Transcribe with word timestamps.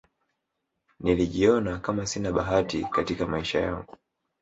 nilijiona 0.99 1.79
Kama 1.79 2.05
sina 2.05 2.31
bahati 2.31 2.83
Katika 2.85 3.25
maisha 3.25 3.59
yangu 3.59 3.97